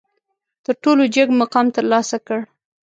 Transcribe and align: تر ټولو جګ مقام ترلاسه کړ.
تر 0.63 0.73
ټولو 0.83 1.03
جګ 1.15 1.29
مقام 1.41 1.65
ترلاسه 1.77 2.17
کړ. 2.27 2.39